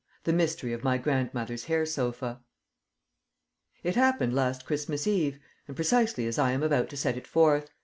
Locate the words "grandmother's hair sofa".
0.97-2.39